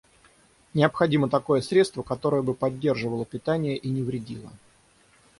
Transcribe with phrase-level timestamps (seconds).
[0.73, 4.49] Необходимо такое средство, которое бы поддерживало питание и не вредило.